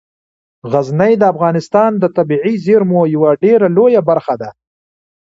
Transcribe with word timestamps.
غزني 0.71 1.13
د 1.17 1.23
افغانستان 1.33 1.91
د 1.97 2.03
طبیعي 2.17 2.53
زیرمو 2.65 3.01
یوه 3.15 3.31
ډیره 3.43 3.67
لویه 3.77 4.01
برخه 4.09 4.35
ده. 4.41 4.49